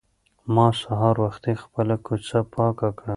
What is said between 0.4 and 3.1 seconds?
ما سهار وختي خپله کوڅه پاکه کړه.